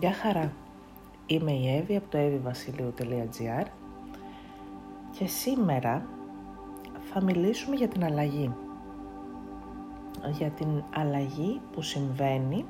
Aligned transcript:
Γεια 0.00 0.12
χαρά. 0.12 0.52
Είμαι 1.26 1.52
η 1.52 1.76
Εύη 1.76 1.96
από 1.96 2.08
το 2.10 2.18
evivasiliu.gr 2.18 3.66
και 5.10 5.26
σήμερα 5.26 6.06
θα 7.12 7.22
μιλήσουμε 7.22 7.76
για 7.76 7.88
την 7.88 8.04
αλλαγή. 8.04 8.52
Για 10.32 10.50
την 10.50 10.82
αλλαγή 10.94 11.60
που 11.72 11.82
συμβαίνει 11.82 12.64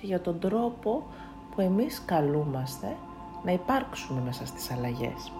και 0.00 0.06
για 0.06 0.20
τον 0.20 0.38
τρόπο 0.38 1.06
που 1.54 1.60
εμείς 1.60 2.02
καλούμαστε 2.04 2.96
να 3.44 3.52
υπάρξουμε 3.52 4.20
μέσα 4.20 4.46
στις 4.46 4.70
αλλαγές. 4.70 5.32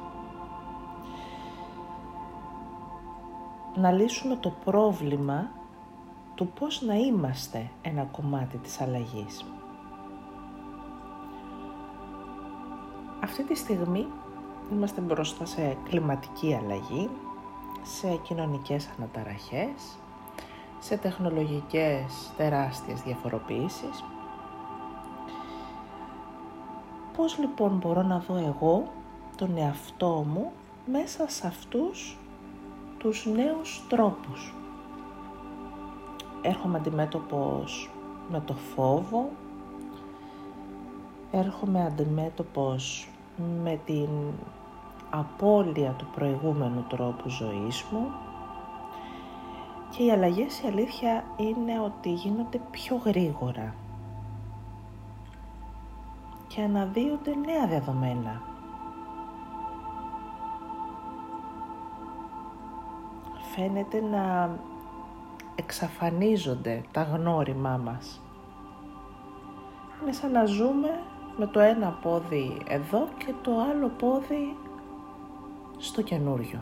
Να 3.74 3.90
λύσουμε 3.90 4.36
το 4.36 4.52
πρόβλημα 4.64 5.50
του 6.34 6.48
πώς 6.48 6.82
να 6.82 6.94
είμαστε 6.94 7.70
ένα 7.82 8.02
κομμάτι 8.02 8.56
της 8.56 8.80
αλλαγής. 8.80 9.44
Αυτή 13.26 13.42
τη 13.42 13.54
στιγμή 13.54 14.06
είμαστε 14.72 15.00
μπροστά 15.00 15.44
σε 15.44 15.76
κλιματική 15.84 16.54
αλλαγή, 16.54 17.10
σε 17.82 18.16
κοινωνικές 18.22 18.88
αναταραχές, 18.98 19.98
σε 20.78 20.96
τεχνολογικές 20.96 22.32
τεράστιες 22.36 23.02
διαφοροποιήσεις. 23.02 24.04
Πώς 27.16 27.38
λοιπόν 27.38 27.76
μπορώ 27.76 28.02
να 28.02 28.18
δω 28.18 28.36
εγώ 28.36 28.92
τον 29.36 29.56
εαυτό 29.56 30.24
μου 30.32 30.52
μέσα 30.86 31.28
σε 31.28 31.46
αυτούς 31.46 32.18
τους 32.98 33.26
νέους 33.26 33.86
τρόπους; 33.88 34.54
Έρχομαι 36.42 36.78
αντιμέτωπος 36.78 37.90
με 38.30 38.42
το 38.46 38.54
φόβο, 38.54 39.30
έρχομαι 41.30 41.84
αντιμέτωπος 41.84 43.08
με 43.62 43.80
την 43.84 44.08
απώλεια 45.10 45.90
του 45.90 46.06
προηγούμενου 46.14 46.84
τρόπου 46.88 47.28
ζωής 47.28 47.84
μου 47.90 48.10
και 49.90 50.02
οι 50.04 50.10
αλλαγές 50.10 50.60
η 50.60 50.66
αλήθεια 50.66 51.24
είναι 51.36 51.80
ότι 51.80 52.12
γίνονται 52.12 52.60
πιο 52.70 53.00
γρήγορα 53.04 53.74
και 56.46 56.62
αναδύονται 56.62 57.34
νέα 57.34 57.66
δεδομένα. 57.66 58.42
Φαίνεται 63.54 64.00
να 64.00 64.50
εξαφανίζονται 65.54 66.82
τα 66.92 67.02
γνώριμά 67.02 67.76
μας. 67.76 68.20
Είναι 70.02 70.12
σαν 70.12 70.30
να 70.30 70.44
ζούμε 70.44 71.02
με 71.36 71.46
το 71.46 71.60
ένα 71.60 71.98
πόδι 72.02 72.56
εδώ 72.68 73.08
και 73.18 73.34
το 73.42 73.50
άλλο 73.70 73.88
πόδι 73.88 74.56
στο 75.78 76.02
καινούριο. 76.02 76.58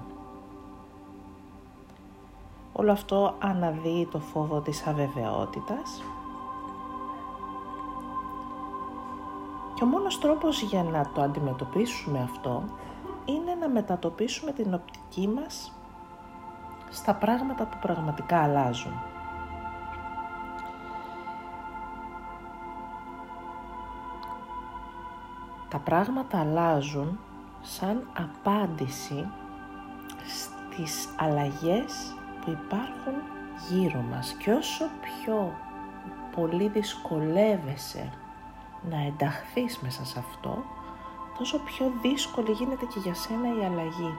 Όλο 2.73 2.93
αυτό 2.93 3.35
αναδύει 3.39 4.09
το 4.11 4.19
φόβο 4.19 4.61
της 4.61 4.87
αβεβαιότητας 4.87 6.03
και 9.75 9.85
ο 9.85 9.87
μόνος 9.87 10.19
τρόπος 10.19 10.63
για 10.63 10.83
να 10.83 11.11
το 11.15 11.21
αντιμετωπίσουμε 11.23 12.21
αυτό 12.23 12.63
είναι 13.25 13.55
να 13.61 13.69
μετατοπίσουμε 13.69 14.53
την 14.53 14.75
οπτική 14.75 15.29
μας 15.29 15.73
στα 16.91 17.15
πράγματα 17.15 17.65
που 17.67 17.77
πραγματικά 17.81 18.43
αλλάζουν. 18.43 18.93
Τα 25.75 25.81
πράγματα 25.81 26.41
αλλάζουν 26.41 27.19
σαν 27.63 28.09
απάντηση 28.13 29.29
στις 30.27 31.09
αλλαγές 31.17 32.15
που 32.41 32.51
υπάρχουν 32.51 33.15
γύρω 33.69 34.01
μας 34.01 34.33
και 34.33 34.51
όσο 34.51 34.85
πιο 35.01 35.53
πολύ 36.37 36.69
δυσκολεύεσαι 36.69 38.13
να 38.91 39.05
ενταχθείς 39.07 39.79
μέσα 39.79 40.05
σε 40.05 40.19
αυτό, 40.19 40.65
τόσο 41.39 41.59
πιο 41.59 41.93
δύσκολη 42.03 42.51
γίνεται 42.53 42.85
και 42.85 42.99
για 42.99 43.15
σένα 43.15 43.49
η 43.49 43.65
αλλαγή. 43.65 44.15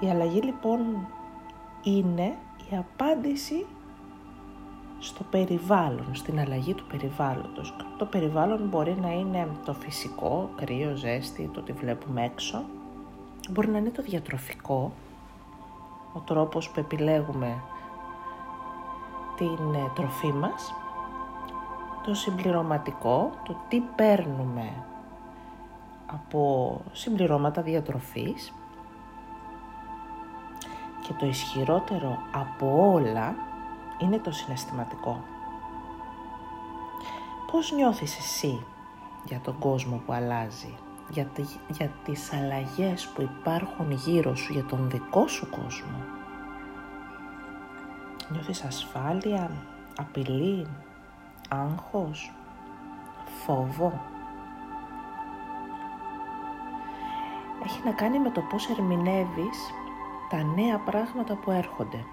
Η 0.00 0.10
αλλαγή 0.10 0.40
λοιπόν 0.40 1.08
είναι 1.82 2.36
η 2.70 2.76
απάντηση 2.76 3.66
στο 4.98 5.24
περιβάλλον, 5.30 6.08
στην 6.12 6.40
αλλαγή 6.40 6.74
του 6.74 6.84
περιβάλλοντος. 6.84 7.74
Το 7.98 8.04
περιβάλλον 8.04 8.68
μπορεί 8.68 8.96
να 9.00 9.12
είναι 9.12 9.48
το 9.64 9.74
φυσικό, 9.74 10.50
κρύο, 10.56 10.96
ζέστη, 10.96 11.50
το 11.52 11.60
ότι 11.60 11.72
βλέπουμε 11.72 12.24
έξω. 12.24 12.64
Μπορεί 13.50 13.68
να 13.68 13.78
είναι 13.78 13.90
το 13.90 14.02
διατροφικό, 14.02 14.92
ο 16.12 16.18
τρόπος 16.20 16.70
που 16.70 16.80
επιλέγουμε 16.80 17.62
την 19.36 19.74
ε, 19.74 19.90
τροφή 19.94 20.32
μας. 20.32 20.74
Το 22.04 22.14
συμπληρωματικό, 22.14 23.30
το 23.44 23.56
τι 23.68 23.80
παίρνουμε 23.80 24.72
από 26.06 26.80
συμπληρώματα 26.92 27.62
διατροφής. 27.62 28.52
Και 31.06 31.12
το 31.12 31.26
ισχυρότερο 31.26 32.18
από 32.32 32.92
όλα 32.92 33.34
είναι 33.98 34.18
το 34.18 34.30
συναισθηματικό. 34.30 35.24
Πώς 37.52 37.72
νιώθεις 37.72 38.18
εσύ 38.18 38.66
για 39.24 39.40
τον 39.40 39.58
κόσμο 39.58 40.02
που 40.06 40.12
αλλάζει, 40.12 40.74
για, 41.08 41.24
τη, 41.24 41.42
για 41.68 41.90
τις 42.04 42.32
αλλαγές 42.32 43.08
που 43.08 43.22
υπάρχουν 43.22 43.90
γύρω 43.90 44.36
σου, 44.36 44.52
για 44.52 44.64
τον 44.64 44.90
δικό 44.90 45.26
σου 45.26 45.50
κόσμο; 45.50 46.04
Νιώθεις 48.32 48.64
ασφάλεια, 48.64 49.50
απειλή, 49.96 50.66
άγχος, 51.48 52.32
φόβο; 53.44 54.00
Έχει 57.64 57.80
να 57.84 57.92
κάνει 57.92 58.18
με 58.18 58.30
το 58.30 58.40
πώς 58.40 58.68
ερμηνεύεις 58.68 59.70
τα 60.28 60.42
νέα 60.42 60.78
πράγματα 60.78 61.34
που 61.34 61.50
έρχονται. 61.50 62.04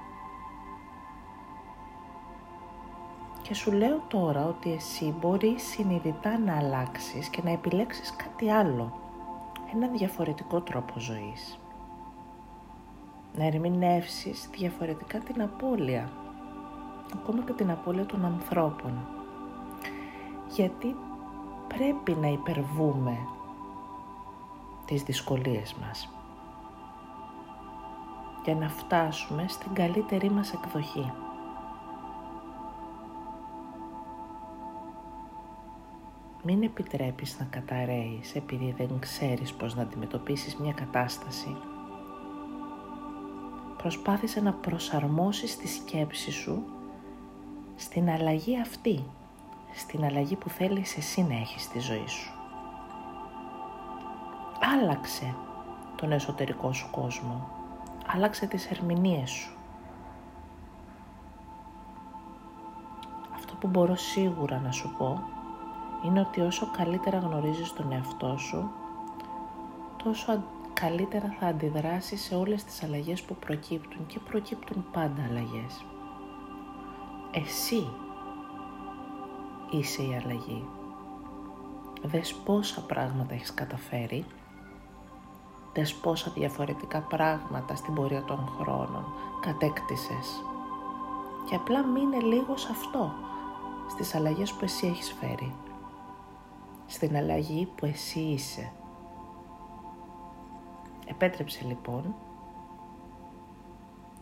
Και 3.48 3.54
σου 3.54 3.72
λέω 3.72 4.02
τώρα 4.08 4.46
ότι 4.46 4.72
εσύ 4.72 5.16
μπορείς 5.20 5.64
συνειδητά 5.64 6.40
να 6.40 6.58
αλλάξεις 6.58 7.30
και 7.30 7.42
να 7.44 7.52
επιλέξεις 7.52 8.16
κάτι 8.16 8.50
άλλο. 8.50 9.00
Ένα 9.74 9.88
διαφορετικό 9.88 10.62
τρόπο 10.62 11.00
ζωής. 11.00 11.60
Να 13.36 13.46
ερμηνεύσεις 13.46 14.50
διαφορετικά 14.52 15.20
την 15.20 15.42
απώλεια. 15.42 16.12
Ακόμα 17.14 17.44
και 17.44 17.54
την 17.54 17.72
απώλεια 17.72 18.06
των 18.06 18.26
ανθρώπων. 18.26 19.08
Γιατί 20.50 20.96
πρέπει 21.68 22.12
να 22.12 22.28
υπερβούμε 22.28 23.18
τις 24.86 25.04
δυσκολίες 25.04 25.74
μας 25.74 26.10
για 28.44 28.56
να 28.56 28.70
φτάσουμε 28.70 29.46
στην 29.48 29.74
καλύτερη 29.74 30.30
μας 30.30 30.54
εκδοχή. 30.54 31.12
Μην 36.48 36.64
επιτρέπεις 36.64 37.40
να 37.40 37.46
καταραίεις 37.46 38.36
επειδή 38.36 38.76
δεν 38.78 39.00
ξέρεις 39.00 39.54
πώς 39.54 39.76
να 39.76 39.82
αντιμετωπίσεις 39.82 40.56
μια 40.56 40.74
κατάσταση. 40.74 41.56
Προσπάθησε 43.78 44.42
να 44.42 44.54
προσαρμόσεις 44.54 45.58
τη 45.58 45.68
σκέψη 45.68 46.32
σου 46.32 46.64
στην 47.76 48.10
αλλαγή 48.10 48.60
αυτή, 48.60 49.04
στην 49.74 50.04
αλλαγή 50.04 50.36
που 50.36 50.50
θέλεις 50.50 50.98
εσύ 50.98 51.24
να 51.24 51.36
έχεις 51.36 51.64
στη 51.64 51.80
ζωή 51.80 52.08
σου. 52.08 52.34
Άλλαξε 54.74 55.36
τον 55.96 56.12
εσωτερικό 56.12 56.74
σου 56.74 56.88
κόσμο. 56.92 57.50
Άλλαξε 58.08 58.48
τις 58.48 58.72
ερμηνείες 58.72 59.30
σου. 59.30 59.56
Αυτό 63.36 63.56
που 63.56 63.68
μπορώ 63.68 63.96
σίγουρα 63.96 64.60
να 64.60 64.72
σου 64.72 64.96
πω 64.98 65.24
είναι 66.06 66.20
ότι 66.20 66.42
όσο 66.42 66.72
καλύτερα 66.78 67.18
γνωρίζεις 67.20 67.74
τον 67.74 67.92
εαυτό 67.92 68.38
σου, 68.38 68.72
τόσο 70.04 70.44
καλύτερα 70.74 71.36
θα 71.40 71.48
αντιδράσεις 71.48 72.22
σε 72.22 72.36
όλες 72.36 72.64
τις 72.64 72.84
αλλαγές 72.84 73.22
που 73.22 73.36
προκύπτουν 73.36 74.06
και 74.06 74.20
προκύπτουν 74.20 74.86
πάντα 74.92 75.24
αλλαγές. 75.30 75.86
Εσύ 77.32 77.88
είσαι 79.72 80.02
η 80.02 80.16
αλλαγή. 80.24 80.68
Δες 82.02 82.34
πόσα 82.34 82.82
πράγματα 82.82 83.34
έχεις 83.34 83.54
καταφέρει, 83.54 84.26
δες 85.74 85.94
πόσα 85.94 86.32
διαφορετικά 86.32 87.00
πράγματα 87.00 87.76
στην 87.76 87.94
πορεία 87.94 88.24
των 88.24 88.50
χρόνων 88.60 89.06
κατέκτησες 89.42 90.44
και 91.50 91.56
απλά 91.56 91.86
μείνε 91.86 92.20
λίγο 92.20 92.58
σε 92.58 92.68
αυτό 92.72 93.14
στις 93.90 94.16
αλλαγές 94.16 94.52
που 94.52 94.64
εσύ 94.64 94.88
έχεις 94.88 95.16
φέρει. 95.20 95.54
Στην 96.88 97.16
αλλαγή 97.16 97.68
που 97.76 97.86
εσύ 97.86 98.20
είσαι. 98.20 98.72
Επέτρεψε 101.08 101.64
λοιπόν 101.68 102.16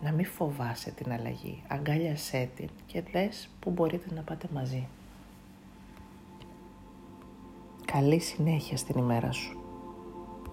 να 0.01 0.11
μην 0.11 0.25
φοβάσαι 0.25 0.91
την 0.91 1.11
αλλαγή. 1.11 1.63
Αγκάλιασέ 1.67 2.49
την 2.55 2.69
και 2.85 3.01
δες 3.01 3.49
που 3.59 3.69
μπορείτε 3.69 4.13
να 4.13 4.21
πάτε 4.21 4.47
μαζί. 4.53 4.87
Καλή 7.85 8.19
συνέχεια 8.19 8.77
στην 8.77 8.97
ημέρα 8.97 9.31
σου. 9.31 9.62